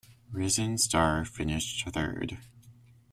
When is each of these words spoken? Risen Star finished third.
Risen 0.31 0.79
Star 0.79 1.25
finished 1.25 1.87
third. 1.87 2.39